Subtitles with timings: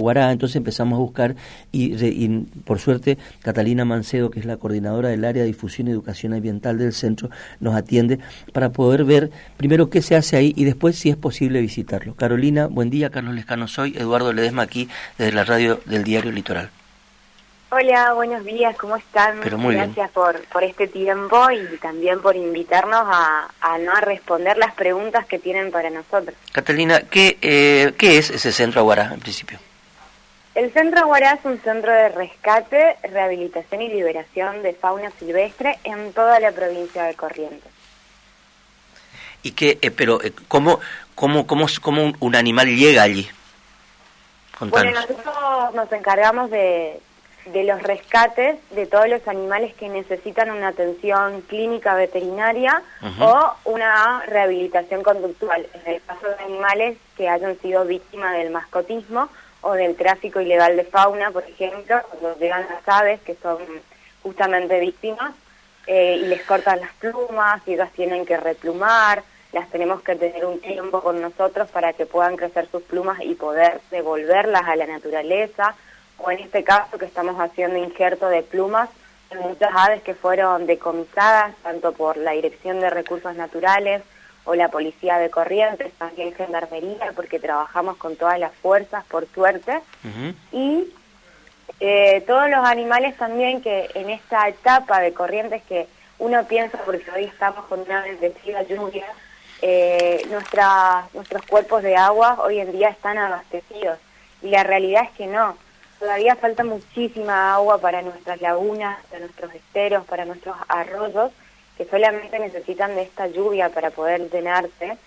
[0.00, 1.34] Guará, entonces empezamos a buscar
[1.72, 6.34] y, por suerte Catalina Mancedo, que es la coordinadora del área de difusión y educación
[6.34, 8.20] ambiental del centro, nos atiende
[8.52, 12.14] para poder ver primero qué se hace ahí y después si es posible visitarlo.
[12.14, 14.88] Carolina, buen día, Carlos Lescano soy, Eduardo Ledesma aquí
[15.18, 16.70] desde la radio del diario Litoral.
[17.70, 19.40] Hola, buenos días, ¿cómo están?
[19.42, 24.00] Pero muy Gracias Por, por este tiempo y también por invitarnos a, a no a
[24.00, 26.36] responder las preguntas que tienen para nosotros.
[26.52, 29.58] Catalina, ¿qué, eh, ¿qué es ese centro Aguará en principio?
[30.58, 36.12] El Centro Aguará es un centro de rescate, rehabilitación y liberación de fauna silvestre en
[36.12, 37.70] toda la provincia de Corrientes.
[39.44, 40.80] ¿Y qué, eh, pero eh, cómo,
[41.14, 43.30] cómo, cómo, cómo un, animal llega allí?
[44.58, 46.98] Bueno, nosotros nos encargamos de,
[47.52, 52.82] de los rescates de todos los animales que necesitan una atención clínica veterinaria
[53.20, 59.28] o una rehabilitación conductual, en el caso de animales que hayan sido víctimas del mascotismo
[59.62, 63.58] o del tráfico ilegal de fauna, por ejemplo, cuando llegan las aves que son
[64.22, 65.34] justamente víctimas
[65.86, 70.44] eh, y les cortan las plumas y ellas tienen que replumar, las tenemos que tener
[70.44, 74.86] un tiempo con nosotros para que puedan crecer sus plumas y poder devolverlas a la
[74.86, 75.74] naturaleza,
[76.18, 78.90] o en este caso que estamos haciendo injerto de plumas
[79.30, 84.02] en muchas aves que fueron decomisadas tanto por la Dirección de Recursos Naturales,
[84.48, 89.80] o la Policía de Corrientes, también Gendarmería, porque trabajamos con todas las fuerzas, por suerte.
[90.52, 90.90] Y
[91.80, 95.86] eh, todos los animales también que en esta etapa de Corrientes que
[96.18, 99.04] uno piensa, porque hoy estamos con una bendecida lluvia,
[99.60, 103.98] eh, nuestros cuerpos de agua hoy en día están abastecidos.
[104.40, 105.58] Y la realidad es que no.
[105.98, 111.32] Todavía falta muchísima agua para nuestras lagunas, para nuestros esteros, para nuestros arroyos
[111.78, 114.98] que solamente necesitan de esta lluvia para poder llenarse,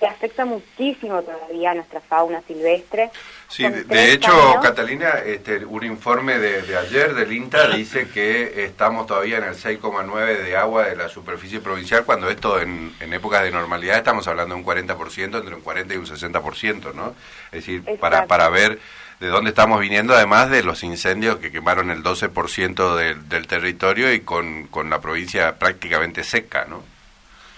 [0.00, 3.10] que afecta muchísimo todavía a nuestra fauna silvestre.
[3.48, 9.38] Sí, de, hecho, Catalina, este, un informe de, ayer del INTA dice que estamos todavía
[9.38, 13.52] en el 6,9 de agua de la superficie provincial, cuando esto en, en épocas de
[13.52, 17.14] normalidad estamos hablando de un 40%, entre un 40 y un 60%, ¿no?
[17.46, 18.78] Es decir, para, para ver
[19.20, 24.12] de dónde estamos viniendo, además de los incendios que quemaron el 12% del, del territorio
[24.12, 26.82] y con, con la provincia prácticamente seca, ¿no?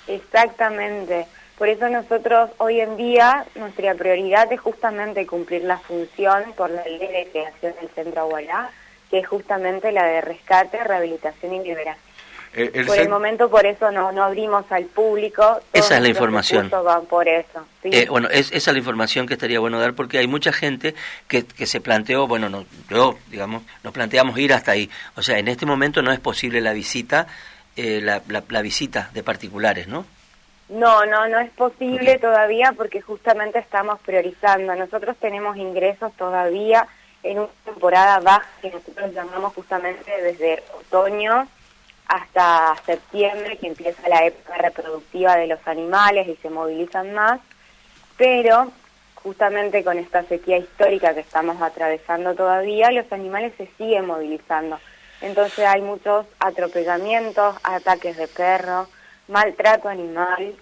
[0.07, 1.27] Exactamente.
[1.59, 6.85] Por eso nosotros hoy en día nuestra prioridad es justamente cumplir la función por la
[6.85, 8.71] ley de creación del Centro Agualá,
[9.11, 12.08] que es justamente la de rescate, rehabilitación y liberación.
[12.59, 15.61] Eh, por el momento por eso no, no abrimos al público.
[15.73, 16.71] Esa es la información.
[16.71, 17.65] Van por eso.
[17.85, 20.95] Eh, bueno, es, esa es la información que estaría bueno dar porque hay mucha gente
[21.29, 24.91] que, que se planteó, bueno, no, yo, digamos, nos planteamos ir hasta ahí.
[25.17, 27.29] O sea, en este momento no es posible la visita,
[27.77, 30.05] eh, la, la, visita de particulares, ¿no?
[30.69, 34.75] No, no, no es posible todavía porque justamente estamos priorizando.
[34.75, 36.87] Nosotros tenemos ingresos todavía
[37.23, 41.49] en una temporada baja que nosotros llamamos justamente desde otoño
[42.09, 47.41] hasta septiembre, que empieza la época reproductiva de los animales y se movilizan más,
[48.17, 48.73] pero
[49.15, 54.81] justamente con esta sequía histórica que estamos atravesando todavía, los animales se siguen movilizando.
[55.21, 58.89] Entonces hay muchos atropellamientos, ataques de perro,
[59.27, 60.55] maltrato animal,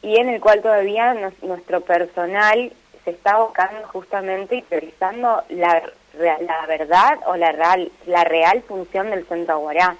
[0.00, 2.72] y en el cual todavía nuestro personal
[3.04, 5.82] se está abocando justamente y priorizando la,
[6.18, 9.96] la verdad o la real, la real función del centro aguará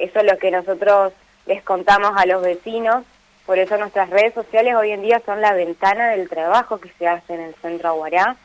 [0.00, 1.12] eso es lo que nosotros
[1.46, 3.04] les contamos a los vecinos,
[3.46, 7.08] por eso nuestras redes sociales hoy en día son la ventana del trabajo que se
[7.08, 8.36] hace en el Centro Aguará.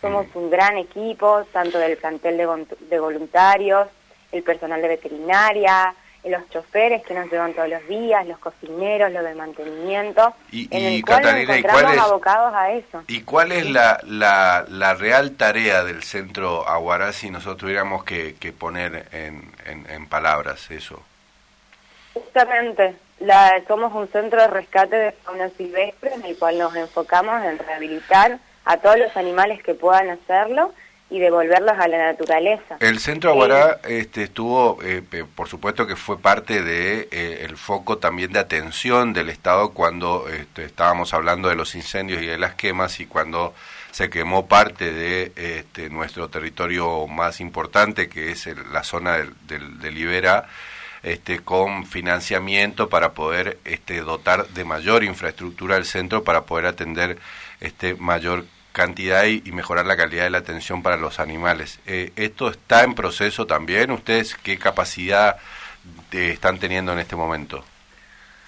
[0.00, 3.88] Somos un gran equipo, tanto del plantel de, voluntarios,
[4.32, 9.24] el personal de veterinaria, los choferes que nos llevan todos los días, los cocineros, los
[9.24, 13.02] de mantenimiento, y, en el cual nos encontramos abocados a eso.
[13.08, 18.36] ¿Y cuál es la, la, la, real tarea del Centro Aguará si nosotros tuviéramos que,
[18.36, 21.02] que poner en, en, palabras eso?
[22.14, 27.42] Justamente, la, somos un centro de rescate de fauna silvestre en el cual nos enfocamos
[27.44, 30.72] en rehabilitar a todos los animales que puedan hacerlo
[31.14, 32.76] y devolverlos a la naturaleza.
[32.80, 35.00] El Centro Aguará este, estuvo, eh,
[35.36, 40.26] por supuesto que fue parte de eh, el foco también de atención del Estado cuando
[40.28, 43.54] este, estábamos hablando de los incendios y de las quemas y cuando
[43.92, 49.90] se quemó parte de este, nuestro territorio más importante, que es la zona del, de
[49.92, 50.48] Libera,
[51.04, 57.18] este, con financiamiento para poder este, dotar de mayor infraestructura al centro para poder atender
[57.60, 61.78] este, mayor cantidad y, mejorar la calidad de la atención para los animales.
[61.86, 63.92] Eh, ¿Esto está en proceso también?
[63.92, 65.36] ¿Ustedes qué capacidad
[66.10, 67.64] eh, están teniendo en este momento?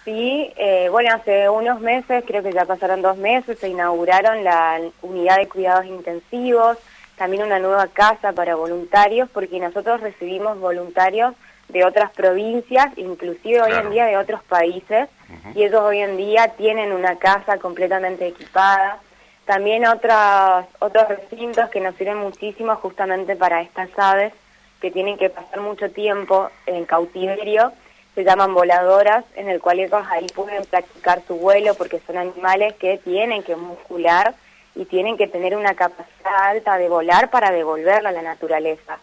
[0.05, 4.81] Sí, eh, bueno, hace unos meses, creo que ya pasaron dos meses, se inauguraron la
[5.03, 6.77] unidad de cuidados intensivos,
[7.17, 11.35] también una nueva casa para voluntarios, porque nosotros recibimos voluntarios
[11.69, 15.09] de otras provincias, inclusive hoy en día de otros países,
[15.55, 19.01] y ellos hoy en día tienen una casa completamente equipada.
[19.47, 24.33] También otros, otros recintos que nos sirven muchísimo justamente para estas aves
[24.81, 27.73] que tienen que pasar mucho tiempo en cautiverio,
[28.17, 32.75] se llaman voladoras, en el cual ellos ahí pueden practicar su vuelo porque son animales
[32.75, 34.35] que tienen que muscular
[34.75, 38.99] y tienen que tener una capacidad alta de volar para devolverla a la naturaleza.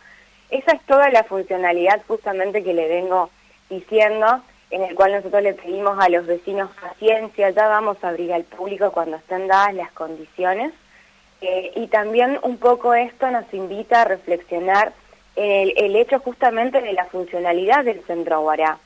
[0.49, 3.29] Esa es toda la funcionalidad justamente que le vengo
[3.69, 4.41] diciendo,
[4.73, 8.43] en el cual nosotros le pedimos a los vecinos paciencia, ya vamos a abrir al
[8.43, 10.73] público cuando estén dadas las condiciones.
[11.41, 14.91] Eh, y también un poco esto nos invita a reflexionar
[15.35, 18.79] en el, hecho justamente de la funcionalidad del Centro Aguará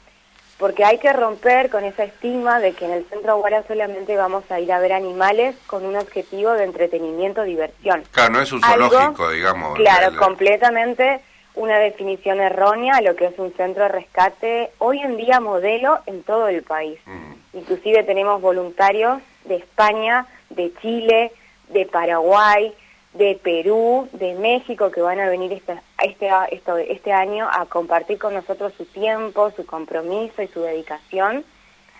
[0.58, 4.44] porque hay que romper con esa estigma de que en el Centro Aguara solamente vamos
[4.50, 8.04] a ir a ver animales con un objetivo de entretenimiento, diversión.
[8.12, 9.76] Claro, no es un zoológico, digamos.
[9.76, 11.22] Claro, completamente
[11.58, 16.00] una definición errónea a lo que es un centro de rescate hoy en día modelo
[16.06, 17.00] en todo el país.
[17.06, 17.58] Mm.
[17.58, 21.32] Inclusive tenemos voluntarios de España, de Chile,
[21.70, 22.74] de Paraguay,
[23.14, 28.36] de Perú, de México, que van a venir este, este, este año a compartir con
[28.36, 31.44] nosotros su tiempo, su compromiso y su dedicación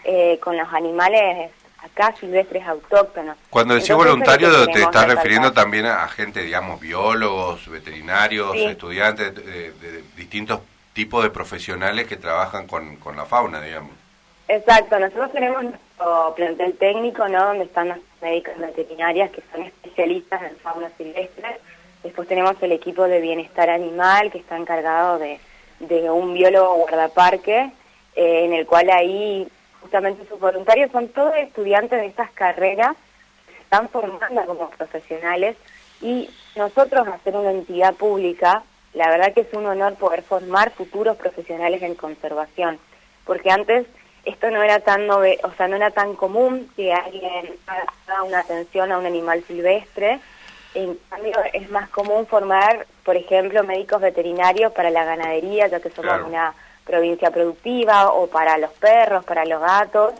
[0.04, 3.38] eh, con los animales acá silvestres autóctonos.
[3.50, 10.04] Cuando decís voluntario te estás refiriendo también a gente, digamos, biólogos, veterinarios, estudiantes, de, de,
[10.16, 10.62] distintos
[10.94, 13.92] tipos de profesionales que trabajan con, con la fauna, digamos.
[14.48, 17.48] Exacto, nosotros tenemos nuestro plantel técnico, ¿no?
[17.48, 21.60] Donde están las médicas veterinarias que son especialistas en fauna silvestre.
[22.04, 25.40] Después tenemos el equipo de bienestar animal que está encargado de,
[25.80, 27.72] de un biólogo guardaparque,
[28.16, 29.48] eh, en el cual ahí
[29.88, 32.98] justamente sus voluntarios son todos estudiantes de estas carreras
[33.46, 35.56] se están formando como profesionales
[36.02, 38.64] y nosotros hacer una entidad pública,
[38.94, 42.80] la verdad que es un honor poder formar futuros profesionales en conservación,
[43.26, 43.88] porque antes
[44.26, 45.22] esto no era tan o
[45.56, 50.20] sea, no era tan común que alguien haga una atención a un animal silvestre.
[50.74, 55.90] En cambio, es más común formar, por ejemplo, médicos veterinarios para la ganadería, ya que
[55.90, 56.54] somos una
[56.88, 60.14] provincia productiva, o para los perros, para los gatos,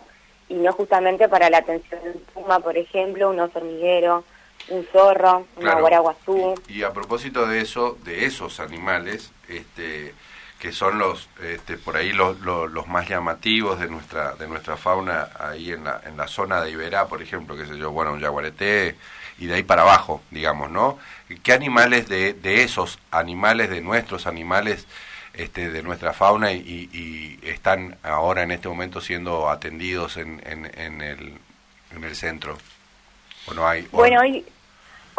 [0.50, 4.24] y no justamente para la atención de un puma, por ejemplo, un oso hormiguero,
[4.70, 6.56] un zorro, una guaraguazú.
[6.68, 10.14] Y, y, a propósito de eso, de esos animales, este
[10.60, 15.30] que son los este, por ahí los, los, más llamativos de nuestra de nuestra fauna
[15.40, 18.22] ahí en la, en la zona de Iberá, por ejemplo, que sé yo, bueno, un
[18.22, 18.96] jaguareté
[19.38, 20.98] y de ahí para abajo, digamos, ¿no?
[21.44, 24.88] ¿Qué animales de, de esos animales, de nuestros animales,
[25.38, 30.66] este, de nuestra fauna y, y, están ahora en este momento siendo atendidos en, en,
[30.78, 31.34] en, el,
[31.96, 32.58] en el centro?
[33.48, 33.88] ¿O no hay?
[33.92, 34.46] Bueno, hoy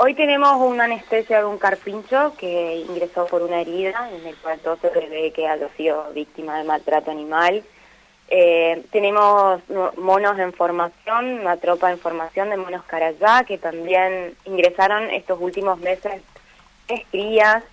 [0.01, 4.61] Hoy tenemos una anestesia de un carpincho que ingresó por una herida, en el cual
[4.61, 7.65] todo se prevé que haya sido víctima de maltrato animal.
[8.29, 9.61] Eh, tenemos
[9.97, 15.81] monos en formación, una tropa en formación de monos carayá, que también ingresaron estos últimos
[15.81, 16.23] meses
[16.87, 17.65] es crías.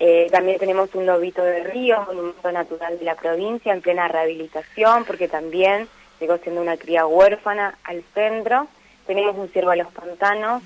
[0.00, 5.04] Eh, también tenemos un lobito de río, monumento natural de la provincia, en plena rehabilitación,
[5.04, 5.88] porque también
[6.20, 8.66] llegó siendo una cría huérfana al centro.
[9.06, 10.62] Tenemos un ciervo a los pantanos,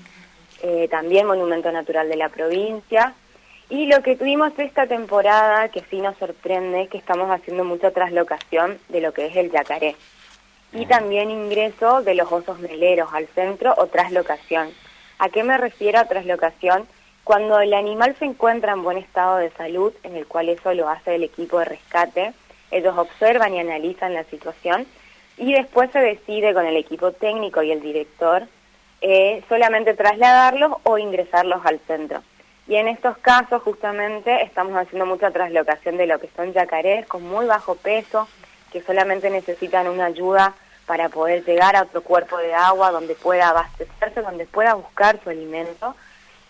[0.63, 3.13] eh, también Monumento Natural de la provincia.
[3.69, 7.91] Y lo que tuvimos esta temporada, que sí nos sorprende, es que estamos haciendo mucha
[7.91, 9.95] traslocación de lo que es el yacaré.
[10.73, 14.71] Y también ingreso de los osos meleros al centro o traslocación.
[15.19, 16.87] ¿A qué me refiero a traslocación?
[17.29, 20.89] Cuando el animal se encuentra en buen estado de salud, en el cual eso lo
[20.89, 22.33] hace el equipo de rescate,
[22.71, 24.87] ellos observan y analizan la situación
[25.37, 28.47] y después se decide con el equipo técnico y el director
[29.01, 32.23] eh, solamente trasladarlos o ingresarlos al centro.
[32.67, 37.21] Y en estos casos justamente estamos haciendo mucha traslocación de lo que son yacarés con
[37.21, 38.27] muy bajo peso,
[38.71, 40.55] que solamente necesitan una ayuda
[40.87, 45.29] para poder llegar a otro cuerpo de agua donde pueda abastecerse, donde pueda buscar su
[45.29, 45.95] alimento.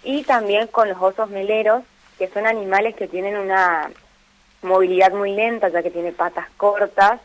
[0.03, 1.83] Y también con los osos meleros,
[2.17, 3.89] que son animales que tienen una
[4.61, 7.19] movilidad muy lenta, ya que tienen patas cortas,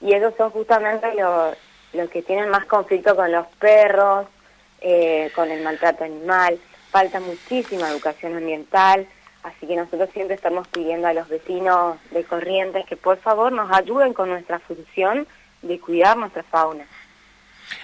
[0.00, 1.56] y ellos son justamente los,
[1.92, 4.26] los que tienen más conflicto con los perros,
[4.80, 6.58] eh, con el maltrato animal,
[6.90, 9.06] falta muchísima educación ambiental,
[9.44, 13.70] así que nosotros siempre estamos pidiendo a los vecinos de Corrientes que por favor nos
[13.72, 15.26] ayuden con nuestra función
[15.62, 16.84] de cuidar nuestra fauna.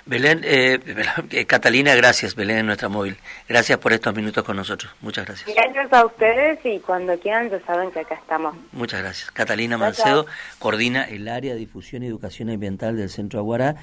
[0.06, 0.78] Belén, eh,
[1.30, 3.16] eh, Catalina, gracias, Belén, nuestra móvil.
[3.48, 4.92] Gracias por estos minutos con nosotros.
[5.00, 5.54] Muchas gracias.
[5.54, 8.56] Gracias a ustedes y cuando quieran ya saben que acá estamos.
[8.72, 9.30] Muchas gracias.
[9.30, 10.26] Catalina Mancedo
[10.58, 13.76] coordina el área de difusión y educación ambiental del Centro Aguará.